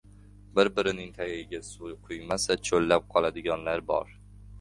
Bir-birining 0.59 1.11
tagiga 1.17 1.59
suv 1.67 1.91
quymasa– 2.07 2.57
cho‘llab 2.71 3.05
qoladiganlar 3.13 3.85
bor. 3.93 4.11